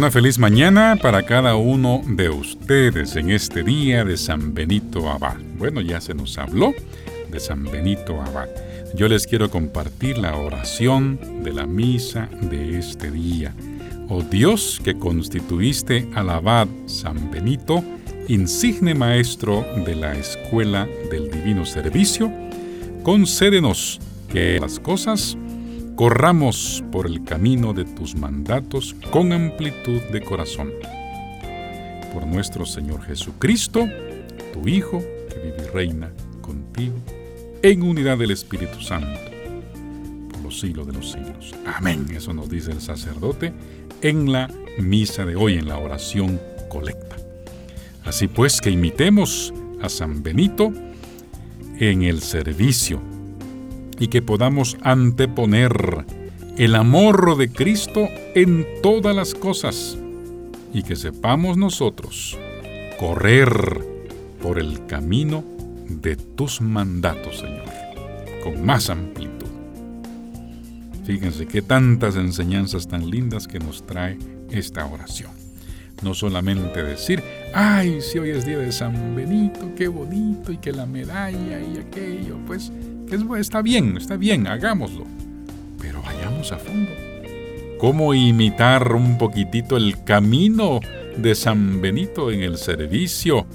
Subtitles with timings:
[0.00, 5.36] Una feliz mañana para cada uno de ustedes en este día de San Benito Abad.
[5.58, 6.72] Bueno, ya se nos habló
[7.30, 8.48] de San Benito Abad.
[8.94, 13.54] Yo les quiero compartir la oración de la misa de este día.
[14.08, 17.84] Oh Dios que constituiste al abad San Benito,
[18.26, 22.32] insigne maestro de la escuela del divino servicio,
[23.02, 24.00] concédenos
[24.32, 25.36] que las cosas
[26.00, 30.72] corramos por el camino de tus mandatos con amplitud de corazón.
[32.14, 33.86] Por nuestro Señor Jesucristo,
[34.54, 36.94] tu Hijo, que vive y reina contigo,
[37.60, 39.20] en unidad del Espíritu Santo,
[40.30, 41.54] por los siglos de los siglos.
[41.66, 42.06] Amén.
[42.16, 43.52] Eso nos dice el sacerdote
[44.00, 44.48] en la
[44.78, 47.16] misa de hoy, en la oración colecta.
[48.06, 50.72] Así pues, que imitemos a San Benito
[51.78, 53.02] en el servicio
[54.00, 56.04] y que podamos anteponer
[56.56, 59.96] el amor de Cristo en todas las cosas
[60.72, 62.36] y que sepamos nosotros
[62.98, 63.84] correr
[64.42, 65.44] por el camino
[65.88, 67.64] de tus mandatos, Señor,
[68.42, 69.46] con más amplitud.
[71.04, 74.18] Fíjense qué tantas enseñanzas tan lindas que nos trae
[74.50, 75.30] esta oración.
[76.02, 80.72] No solamente decir, ay, si hoy es día de San Benito, qué bonito, y que
[80.72, 82.72] la medalla y aquello, pues
[83.38, 85.04] está bien, está bien, hagámoslo.
[85.80, 86.90] Pero vayamos a fondo.
[87.78, 90.80] ¿Cómo imitar un poquitito el camino
[91.16, 93.46] de San Benito en el servicio,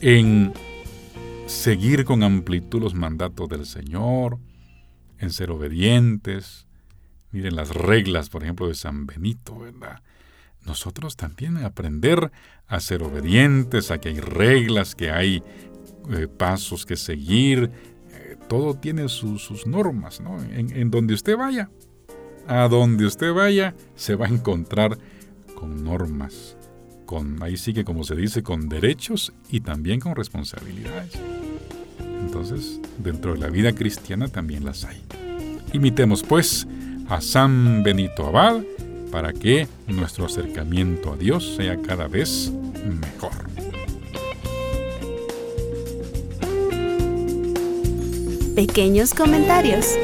[0.00, 0.52] en
[1.46, 4.38] seguir con amplitud los mandatos del Señor,
[5.18, 6.66] en ser obedientes?
[7.30, 10.00] Miren las reglas, por ejemplo, de San Benito, ¿verdad?
[10.64, 12.32] Nosotros también aprender
[12.66, 15.42] a ser obedientes, a que hay reglas, que hay
[16.10, 17.70] eh, pasos que seguir,
[18.48, 20.40] todo tiene sus normas, ¿no?
[20.42, 21.70] En, donde usted vaya,
[22.46, 24.98] a donde usted vaya, se va a encontrar
[25.54, 26.56] con normas,
[27.06, 31.12] con, ahí sí que como se dice, con derechos y también con responsabilidades.
[32.20, 35.02] Entonces, dentro de la vida cristiana también las hay.
[35.72, 36.66] Imitemos pues
[37.08, 38.62] a San Benito Abad
[39.10, 42.52] para que nuestro acercamiento a Dios sea cada vez
[42.84, 43.45] mejor.
[48.56, 49.98] Pequeños comentarios.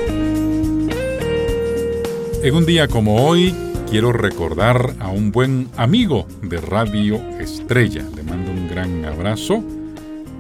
[2.43, 3.55] En un día como hoy,
[3.89, 8.05] quiero recordar a un buen amigo de Radio Estrella.
[8.15, 9.65] Le mando un gran abrazo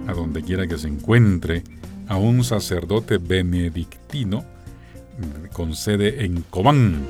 [0.06, 1.64] a donde quiera que se encuentre,
[2.06, 4.44] a un sacerdote benedictino
[5.54, 7.06] con sede en Cobán,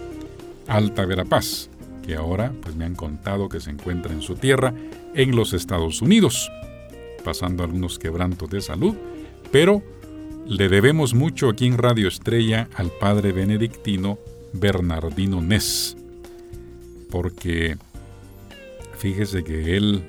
[0.69, 1.69] Alta Verapaz,
[2.07, 4.73] que ahora pues me han contado que se encuentra en su tierra
[5.17, 6.49] en los Estados Unidos,
[7.25, 8.95] pasando algunos quebrantos de salud,
[9.51, 9.83] pero
[10.47, 14.19] le debemos mucho aquí en Radio Estrella al padre benedictino
[14.53, 15.97] Bernardino Ness,
[17.11, 17.77] porque
[18.99, 20.03] fíjese que él,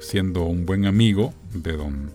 [0.00, 2.10] siendo un buen amigo de don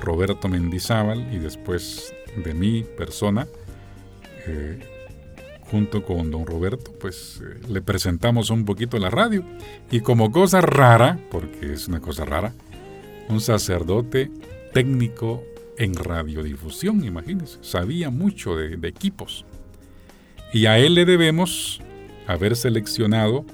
[0.00, 3.46] Roberto Mendizábal y después de mi persona,
[4.46, 4.78] eh,
[5.70, 9.44] junto con don Roberto, pues eh, le presentamos un poquito la radio.
[9.90, 12.52] Y como cosa rara, porque es una cosa rara,
[13.28, 14.30] un sacerdote
[14.72, 15.44] técnico
[15.80, 19.46] en radiodifusión, imagínense, sabía mucho de, equipos.
[20.52, 21.80] Y a él le debemos
[22.26, 23.46] haber seleccionado,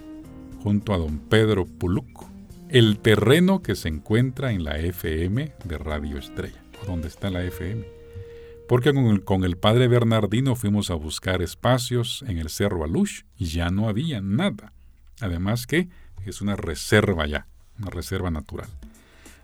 [0.60, 2.26] junto a don Pedro Puluc,
[2.69, 7.86] el terreno que se encuentra en la FM de Radio Estrella, donde está la FM.
[8.69, 13.22] Porque con el, con el padre Bernardino fuimos a buscar espacios en el Cerro Alush
[13.38, 14.72] y ya no había nada.
[15.20, 15.88] Además que
[16.25, 17.47] es una reserva ya,
[17.78, 18.69] una reserva natural.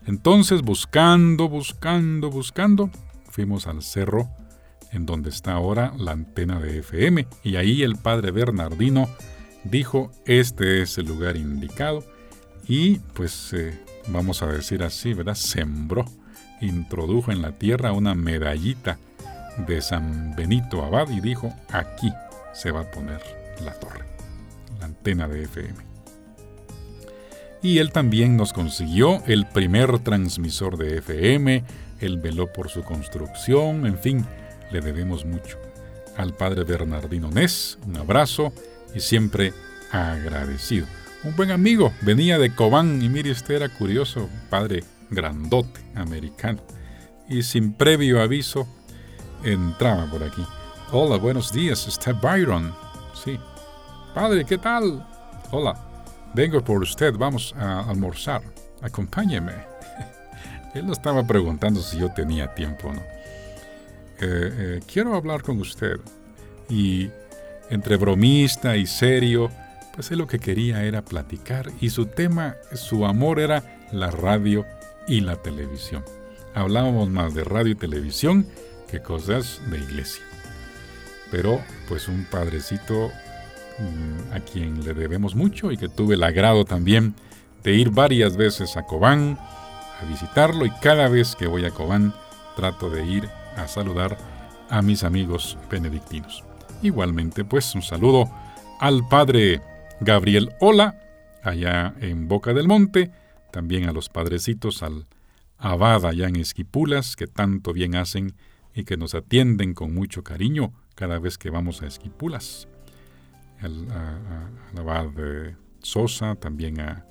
[0.07, 2.91] Entonces, buscando, buscando, buscando,
[3.31, 4.29] fuimos al cerro
[4.91, 9.09] en donde está ahora la antena de FM y ahí el padre Bernardino
[9.65, 12.05] dijo, este es el lugar indicado
[12.67, 13.79] y pues eh,
[14.09, 15.35] vamos a decir así, ¿verdad?
[15.35, 16.05] Sembró,
[16.61, 18.99] introdujo en la tierra una medallita
[19.67, 22.13] de San Benito Abad y dijo, aquí
[22.53, 23.23] se va a poner
[23.65, 24.05] la torre,
[24.79, 25.92] la antena de FM
[27.63, 31.65] y él también nos consiguió el primer transmisor de FM,
[32.01, 34.27] él veló por su construcción, en fin,
[34.73, 35.59] le debemos mucho.
[36.17, 38.53] Al padre Bernardino Ness, un abrazo
[38.95, 39.53] y siempre
[39.93, 40.87] agradecido.
[41.23, 46.61] Un buen amigo, venía de Cobán y mire usted era curioso, padre grandote americano.
[47.29, 48.67] Y sin previo aviso,
[49.45, 50.45] entraba por aquí.
[50.91, 52.75] Hola, buenos días, está Byron.
[53.25, 53.39] Sí.
[54.15, 55.07] Padre, ¿qué tal?
[55.53, 55.92] Hola,
[56.35, 58.43] Vengo por usted, vamos a almorzar.
[58.81, 59.53] Acompáñeme.
[60.75, 63.01] Él estaba preguntando si yo tenía tiempo no.
[64.21, 65.97] Eh, eh, quiero hablar con usted.
[66.71, 67.11] Y
[67.69, 69.51] entre bromista y serio,
[69.95, 74.65] pues él lo que quería era platicar y su tema, su amor era la radio
[75.07, 76.03] y la televisión.
[76.55, 78.47] Hablábamos más de radio y televisión
[78.91, 80.23] que cosas de iglesia.
[81.31, 83.11] Pero pues un padrecito
[84.33, 87.15] a quien le debemos mucho y que tuve el agrado también
[87.63, 89.39] de ir varias veces a Cobán
[90.01, 92.15] a visitarlo y cada vez que voy a Cobán
[92.57, 94.19] trato de ir a saludar
[94.69, 96.45] a mis amigos benedictinos.
[96.83, 98.31] Igualmente pues un saludo
[98.81, 99.61] al padre
[100.01, 100.99] Gabriel Ola
[101.43, 103.11] allá en Boca del Monte,
[103.51, 105.07] también a los padrecitos, al
[105.59, 108.35] abad allá en Esquipulas que tanto bien hacen
[108.75, 112.69] y que nos atienden con mucho cariño cada vez que vamos a Esquipulas.
[113.63, 113.87] Al,
[114.77, 117.05] abad de Sosa, también a,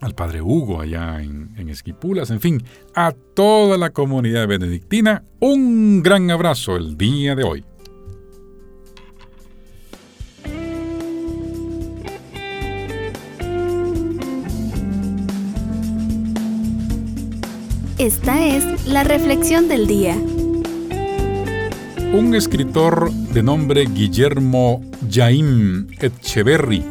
[0.00, 2.62] al padre Hugo allá en, en, Esquipulas, en fin,
[2.94, 7.64] a toda la comunidad benedictina, un gran abrazo el día de hoy.
[18.02, 20.16] Esta es la reflexión del día.
[22.12, 24.82] Un escritor de nombre Guillermo
[25.12, 26.82] Jaim Etcheverry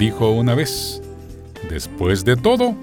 [0.00, 1.00] dijo una vez,
[1.70, 2.74] después de todo,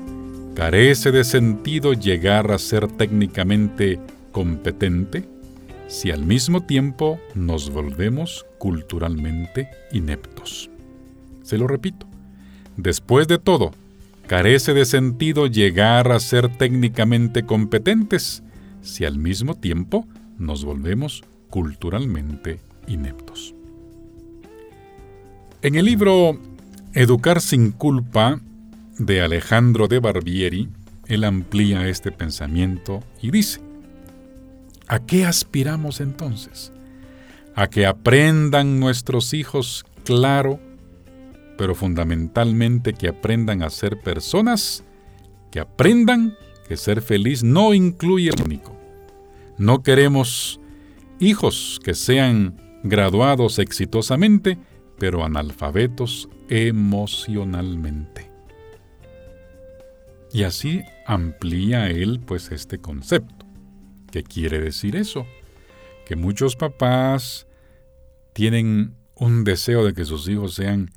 [0.55, 3.99] carece de sentido llegar a ser técnicamente
[4.31, 5.27] competente
[5.89, 10.69] si al mismo tiempo nos volvemos culturalmente ineptos.
[11.41, 12.07] Se lo repito,
[12.77, 13.71] después de todo,
[14.27, 18.43] carece de sentido llegar a ser técnicamente competentes
[18.81, 20.07] si al mismo tiempo
[20.37, 23.53] nos volvemos culturalmente ineptos.
[25.63, 26.37] En el libro
[26.93, 28.41] Educar sin culpa
[28.99, 30.69] de Alejandro de Barbieri,
[31.07, 33.61] él amplía este pensamiento y dice,
[34.87, 36.73] ¿a qué aspiramos entonces?
[37.55, 40.59] A que aprendan nuestros hijos claro
[41.57, 44.83] pero fundamentalmente que aprendan a ser personas,
[45.49, 46.35] que aprendan
[46.67, 48.75] que ser feliz no incluye el único.
[49.57, 50.59] No queremos
[51.21, 54.57] hijos que sean graduados exitosamente,
[54.97, 58.31] pero analfabetos emocionalmente.
[60.31, 63.45] Y así amplía él pues este concepto.
[64.11, 65.25] ¿Qué quiere decir eso?
[66.05, 67.47] Que muchos papás
[68.33, 70.91] tienen un deseo de que sus hijos sean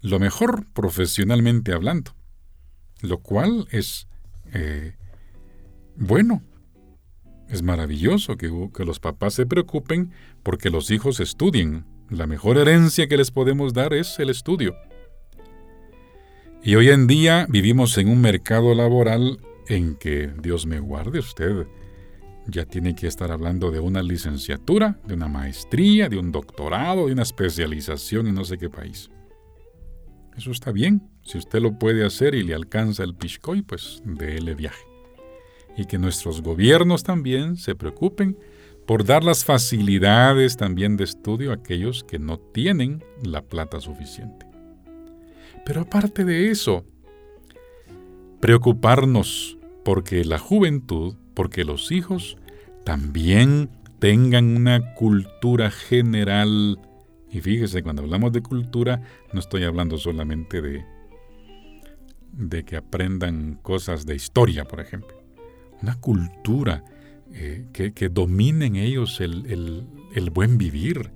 [0.00, 2.12] lo mejor profesionalmente hablando,
[3.02, 4.08] lo cual es
[4.52, 4.94] eh,
[5.96, 6.42] bueno.
[7.48, 11.84] Es maravilloso que, que los papás se preocupen porque los hijos estudien.
[12.10, 14.74] La mejor herencia que les podemos dar es el estudio.
[16.60, 21.68] Y hoy en día vivimos en un mercado laboral en que, Dios me guarde usted,
[22.48, 27.12] ya tiene que estar hablando de una licenciatura, de una maestría, de un doctorado, de
[27.12, 29.08] una especialización en no sé qué país.
[30.36, 31.08] Eso está bien.
[31.22, 34.84] Si usted lo puede hacer y le alcanza el Pishkoy, pues déle viaje.
[35.76, 38.36] Y que nuestros gobiernos también se preocupen
[38.90, 44.46] por dar las facilidades también de estudio a aquellos que no tienen la plata suficiente.
[45.64, 46.84] Pero aparte de eso,
[48.40, 52.36] preocuparnos porque la juventud, porque los hijos
[52.84, 53.70] también
[54.00, 56.80] tengan una cultura general
[57.30, 60.84] y fíjese, cuando hablamos de cultura, no estoy hablando solamente de,
[62.32, 65.16] de que aprendan cosas de historia, por ejemplo.
[65.80, 66.82] Una cultura
[67.34, 71.10] eh, que, dominen ellos el, el buen vivir,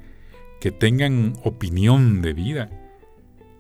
[0.61, 2.71] que tengan opinión de vida,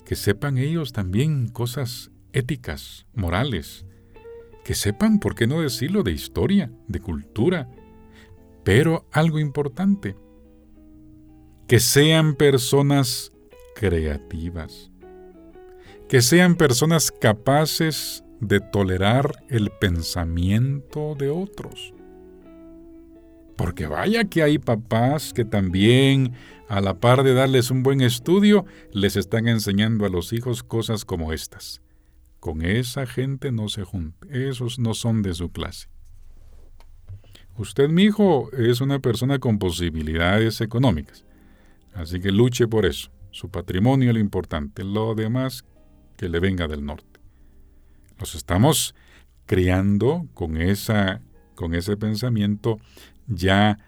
[0.05, 3.87] que sepan ellos también cosas éticas, morales,
[4.65, 7.71] que sepan, por qué no decirlo, de historia, de cultura.
[8.65, 10.17] Pero algo importante,
[11.69, 13.33] que sean personas
[13.75, 14.91] creativas,
[16.09, 21.95] que sean personas capaces de tolerar el pensamiento de otros.
[23.57, 26.33] Porque vaya que hay papás que también,
[26.69, 31.05] a la par de darles un buen estudio, les están enseñando a los hijos cosas
[31.05, 31.81] como estas.
[32.41, 35.89] Con esa gente no se junte, esos no son de su clase.
[37.57, 41.25] Usted, mi hijo, es una persona con posibilidades económicas.
[41.95, 43.11] Así que luche por eso.
[43.31, 44.83] Su patrimonio es lo importante.
[44.83, 45.65] Lo demás
[46.17, 47.21] que le venga del norte.
[48.19, 48.95] Los estamos
[49.47, 51.21] creando con, esa,
[51.55, 52.79] con ese pensamiento
[53.27, 53.79] ya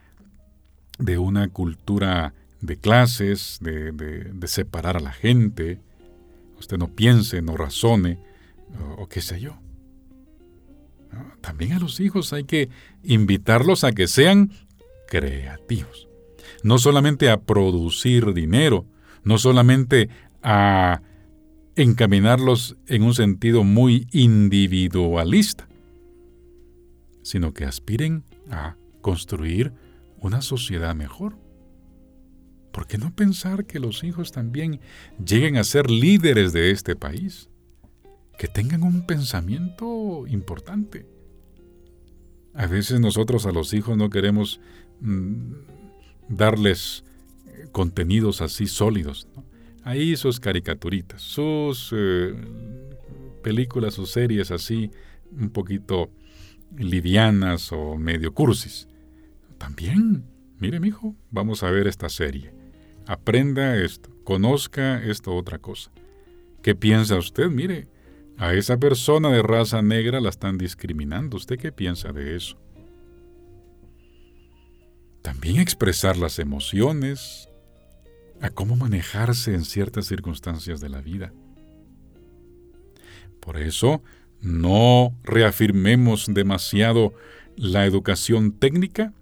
[0.98, 5.78] de una cultura de clases, de, separar a la gente.
[6.58, 8.18] Usted no piense, no razone,
[8.96, 9.58] o, qué sé yo.
[11.40, 12.68] También a los hijos hay que
[13.02, 14.50] invitarlos a que sean
[15.08, 16.06] creativos
[16.62, 18.86] no solamente a producir dinero,
[19.22, 20.08] no solamente
[20.42, 21.00] a
[21.76, 25.68] encaminarlos en un sentido muy individualista,
[27.22, 28.76] sino que aspiren a
[29.06, 29.72] construir
[30.18, 31.38] una sociedad mejor.
[32.72, 34.80] ¿Por qué no pensar que los hijos también
[35.24, 37.48] lleguen a ser líderes de este país?
[38.36, 41.06] Que tengan un pensamiento importante.
[42.52, 44.58] A veces nosotros a los hijos no queremos
[45.00, 45.52] mm,
[46.28, 47.04] darles
[47.46, 49.28] eh, contenidos así sólidos.
[49.84, 52.34] Ahí sus caricaturitas, sus eh,
[53.44, 54.90] películas, sus series así
[55.30, 56.10] un poquito
[56.76, 58.88] livianas o medio cursis.
[59.66, 60.24] También,
[60.60, 62.54] mire, mijo, vamos a ver esta serie
[63.04, 65.90] aprenda esto, conozca esto otra cosa.
[66.62, 67.48] ¿Qué piensa usted?
[67.48, 67.88] Mire,
[68.38, 71.36] a esa persona de raza negra la están discriminando.
[71.36, 72.56] ¿Usted qué piensa de eso?
[75.20, 77.48] También expresar las emociones,
[78.40, 81.32] a cómo manejarse en ciertas circunstancias de la vida.
[83.40, 84.00] Por eso,
[84.40, 87.14] no reafirmemos demasiado
[87.56, 89.12] la educación técnica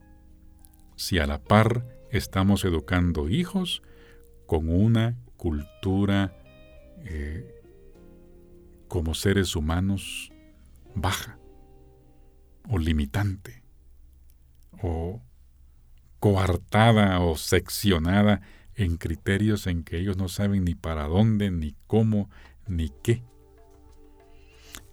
[0.97, 3.83] si a la par estamos educando hijos
[4.47, 6.37] con una cultura
[7.05, 7.63] eh,
[8.89, 10.31] como seres humanos
[10.95, 11.39] baja
[12.69, 13.63] o limitante
[14.83, 15.21] o
[16.21, 18.41] coartada o seccionada
[18.75, 22.31] en criterios en que ellos no saben ni para dónde, ni cómo,
[22.67, 23.23] ni qué.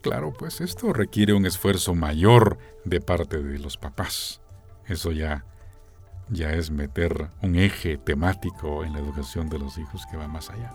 [0.02, 4.42] Claro, pues esto requiere un esfuerzo mayor de parte de los papás.
[4.88, 5.46] Eso ya
[6.30, 10.50] ya es meter un eje temático en la educación de los hijos que va más
[10.50, 10.74] allá.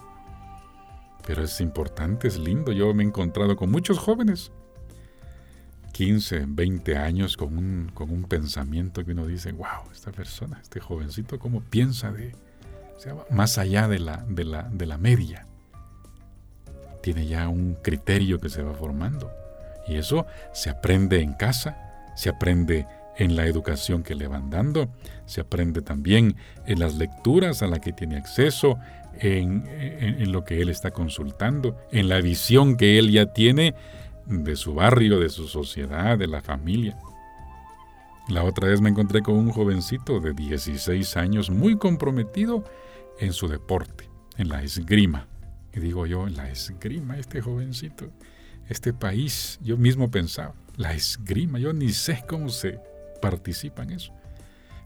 [1.26, 2.72] Pero es importante, es lindo.
[2.72, 4.52] Yo me he encontrado con muchos jóvenes,
[5.92, 10.78] 15, 20 años, con un, con un pensamiento que uno dice, wow, esta persona, este
[10.78, 12.34] jovencito, ¿cómo piensa de,
[13.30, 15.46] más allá de la, de, la, de la media?
[17.02, 19.30] Tiene ya un criterio que se va formando.
[19.88, 22.86] Y eso se aprende en casa, se aprende
[23.18, 24.90] en la educación que le van dando,
[25.24, 28.78] se aprende también en las lecturas a las que tiene acceso,
[29.18, 33.74] en, lo que él está consultando, en la visión que él ya tiene
[34.26, 36.98] de su barrio, de su sociedad, de la familia.
[38.28, 42.64] La otra vez me encontré con un jovencito de 16 años muy comprometido
[43.20, 45.28] en su deporte, en la esgrima.
[45.72, 48.10] Y digo yo, la esgrima, este jovencito,
[48.68, 52.80] este país, yo mismo pensaba, la esgrima, yo ni sé cómo se
[53.16, 54.12] participa en eso.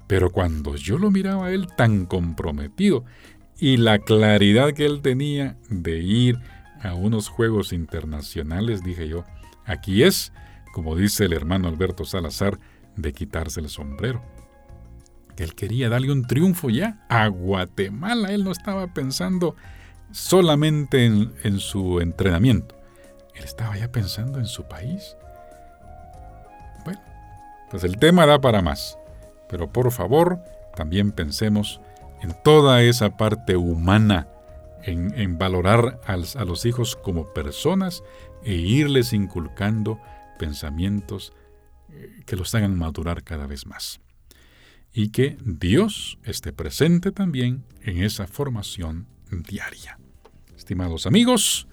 [0.07, 3.05] Pero cuando yo lo miraba a él tan comprometido
[3.59, 6.39] y la claridad que él tenía de ir
[6.83, 9.25] a unos juegos internacionales, dije yo,
[9.67, 10.33] aquí es,
[10.73, 12.59] como dice el hermano Alberto Salazar,
[12.97, 14.23] de quitarse el sombrero.
[15.37, 18.33] Él quería darle un triunfo ya a Guatemala.
[18.33, 19.57] Él no estaba pensando
[20.11, 22.77] solamente en, en su entrenamiento.
[23.35, 25.17] Él estaba ya pensando en su país.
[27.71, 28.99] Pues el tema da para más.
[29.49, 30.41] Pero por favor,
[30.77, 31.81] también pensemos
[32.23, 34.29] en toda esa parte humana,
[34.83, 38.03] en, valorar a, a los hijos como personas
[38.45, 40.00] e irles inculcando
[40.39, 41.33] pensamientos
[41.91, 44.00] eh, que los hagan madurar cada vez más.
[44.93, 49.99] Y que Dios esté presente también en esa formación diaria.
[50.57, 51.69] Estimados amigos,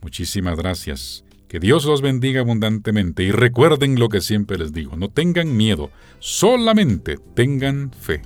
[0.00, 5.08] muchísimas gracias que Dios los bendiga abundantemente y recuerden lo que siempre les digo, no
[5.08, 8.22] tengan miedo, solamente tengan fe.